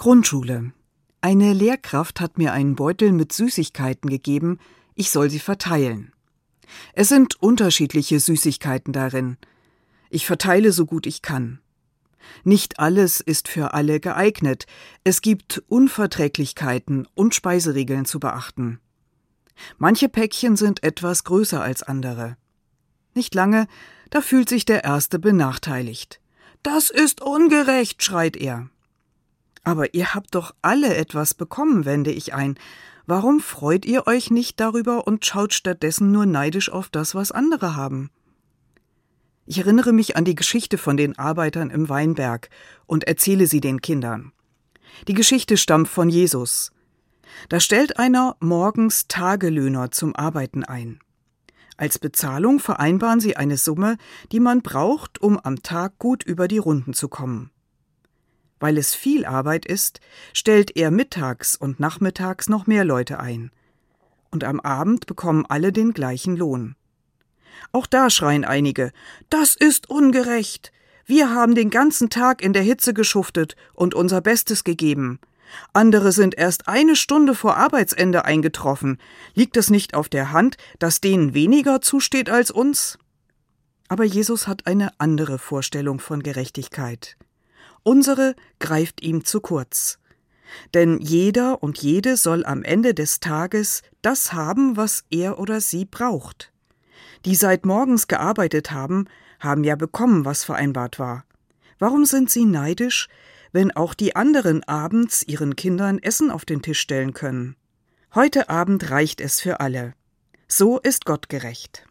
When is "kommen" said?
57.08-57.52